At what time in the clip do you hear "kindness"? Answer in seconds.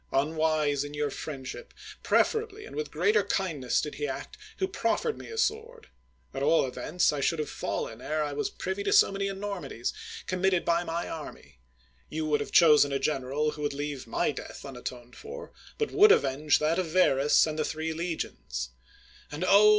3.23-3.79